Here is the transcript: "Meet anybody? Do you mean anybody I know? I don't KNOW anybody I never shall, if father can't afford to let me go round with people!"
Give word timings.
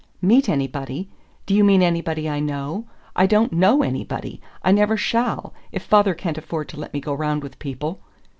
"Meet 0.19 0.49
anybody? 0.49 1.11
Do 1.45 1.53
you 1.53 1.63
mean 1.63 1.83
anybody 1.83 2.27
I 2.27 2.39
know? 2.39 2.87
I 3.15 3.27
don't 3.27 3.53
KNOW 3.53 3.83
anybody 3.83 4.41
I 4.63 4.71
never 4.71 4.97
shall, 4.97 5.53
if 5.71 5.83
father 5.83 6.15
can't 6.15 6.39
afford 6.39 6.69
to 6.69 6.79
let 6.79 6.91
me 6.91 6.99
go 6.99 7.13
round 7.13 7.43
with 7.43 7.59
people!" 7.59 8.01